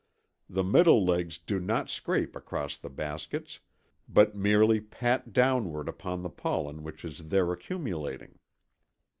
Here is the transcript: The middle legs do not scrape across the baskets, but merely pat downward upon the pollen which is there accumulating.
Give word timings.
The 0.49 0.63
middle 0.63 1.05
legs 1.05 1.37
do 1.37 1.59
not 1.59 1.87
scrape 1.87 2.35
across 2.35 2.75
the 2.75 2.89
baskets, 2.89 3.59
but 4.09 4.35
merely 4.35 4.81
pat 4.81 5.31
downward 5.31 5.87
upon 5.87 6.23
the 6.23 6.31
pollen 6.31 6.81
which 6.81 7.05
is 7.05 7.27
there 7.27 7.53
accumulating. 7.53 8.39